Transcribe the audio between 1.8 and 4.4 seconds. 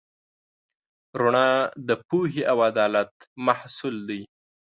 د پوهې او عدالت محصول دی.